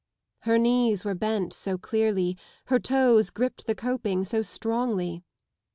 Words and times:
Her 0.39 0.57
knees 0.57 1.05
were 1.05 1.13
bent 1.13 1.53
so 1.53 1.77
clearly, 1.77 2.35
her 2.65 2.79
toes 2.79 3.29
gripped 3.29 3.67
the 3.67 3.75
coping 3.75 4.23
so 4.23 4.41
strongly. 4.41 5.21